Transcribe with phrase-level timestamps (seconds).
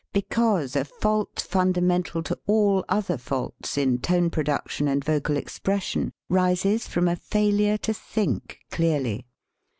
[0.13, 6.11] Because a fault fundamental to all other faults, in tone pro duction and vocal expression,
[6.27, 9.27] rises from a failure to think clearly.